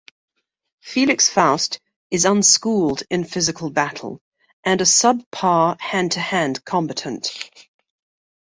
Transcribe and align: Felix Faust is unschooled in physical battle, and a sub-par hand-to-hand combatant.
Felix 0.81 1.29
Faust 1.29 1.79
is 2.09 2.25
unschooled 2.25 3.03
in 3.11 3.23
physical 3.23 3.69
battle, 3.69 4.19
and 4.63 4.81
a 4.81 4.85
sub-par 4.87 5.77
hand-to-hand 5.79 6.65
combatant. 6.65 7.47